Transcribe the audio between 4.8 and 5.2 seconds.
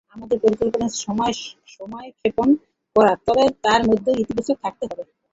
হবে।